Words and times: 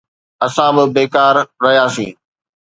اسان 0.45 0.71
به 0.77 0.83
بيڪار 0.95 1.35
رهياسين. 1.63 2.13